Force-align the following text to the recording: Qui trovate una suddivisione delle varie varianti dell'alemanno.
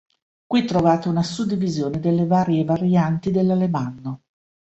Qui 0.47 0.65
trovate 0.65 1.09
una 1.09 1.21
suddivisione 1.21 1.99
delle 1.99 2.25
varie 2.25 2.63
varianti 2.65 3.29
dell'alemanno. 3.29 4.23